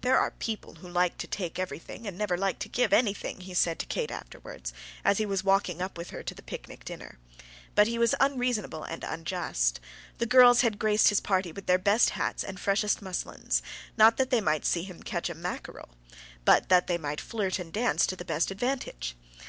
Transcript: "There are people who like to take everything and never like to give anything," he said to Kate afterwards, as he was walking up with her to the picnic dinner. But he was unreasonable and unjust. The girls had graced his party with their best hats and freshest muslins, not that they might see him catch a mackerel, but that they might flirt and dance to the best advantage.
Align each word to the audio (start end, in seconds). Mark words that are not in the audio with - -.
"There 0.00 0.18
are 0.18 0.32
people 0.32 0.74
who 0.82 0.88
like 0.88 1.16
to 1.18 1.28
take 1.28 1.56
everything 1.56 2.04
and 2.04 2.18
never 2.18 2.36
like 2.36 2.58
to 2.58 2.68
give 2.68 2.92
anything," 2.92 3.42
he 3.42 3.54
said 3.54 3.78
to 3.78 3.86
Kate 3.86 4.10
afterwards, 4.10 4.72
as 5.04 5.18
he 5.18 5.26
was 5.26 5.44
walking 5.44 5.80
up 5.80 5.96
with 5.96 6.10
her 6.10 6.24
to 6.24 6.34
the 6.34 6.42
picnic 6.42 6.84
dinner. 6.84 7.18
But 7.76 7.86
he 7.86 7.96
was 7.96 8.16
unreasonable 8.18 8.82
and 8.82 9.04
unjust. 9.04 9.78
The 10.18 10.26
girls 10.26 10.62
had 10.62 10.80
graced 10.80 11.10
his 11.10 11.20
party 11.20 11.52
with 11.52 11.66
their 11.66 11.78
best 11.78 12.10
hats 12.18 12.42
and 12.42 12.58
freshest 12.58 13.00
muslins, 13.00 13.62
not 13.96 14.16
that 14.16 14.30
they 14.30 14.40
might 14.40 14.66
see 14.66 14.82
him 14.82 15.04
catch 15.04 15.30
a 15.30 15.36
mackerel, 15.36 15.90
but 16.44 16.68
that 16.68 16.88
they 16.88 16.98
might 16.98 17.20
flirt 17.20 17.60
and 17.60 17.72
dance 17.72 18.06
to 18.08 18.16
the 18.16 18.24
best 18.24 18.50
advantage. 18.50 19.14